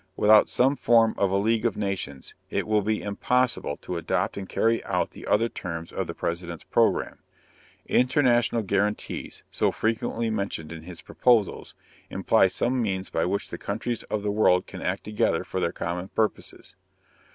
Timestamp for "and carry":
4.35-4.83